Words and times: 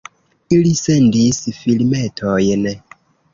Ili 0.55 0.71
sendis 0.79 1.41
filmetojn. 1.59 2.67